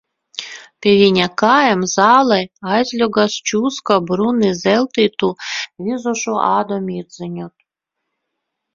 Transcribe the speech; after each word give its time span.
Pie 0.85 0.93
viņa 1.01 1.27
kājām 1.41 1.83
zālē 1.91 2.39
aizļogās 2.79 3.37
čūska 3.51 3.99
brūni 4.09 4.51
zeltītu, 4.65 5.33
vizošu 5.91 6.39
ādu 6.51 6.85
mirdzinot. 6.91 7.59